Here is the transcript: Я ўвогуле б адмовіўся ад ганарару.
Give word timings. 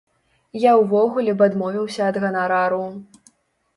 Я 0.61 0.71
ўвогуле 0.83 1.31
б 1.41 1.47
адмовіўся 1.49 2.01
ад 2.09 2.15
ганарару. 2.25 2.81